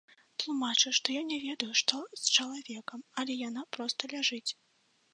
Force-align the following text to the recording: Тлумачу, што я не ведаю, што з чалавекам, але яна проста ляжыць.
Тлумачу, 0.43 0.93
што 0.99 1.07
я 1.17 1.21
не 1.31 1.37
ведаю, 1.43 1.69
што 1.83 2.01
з 2.23 2.35
чалавекам, 2.39 3.07
але 3.21 3.39
яна 3.47 3.71
проста 3.79 4.13
ляжыць. 4.17 4.47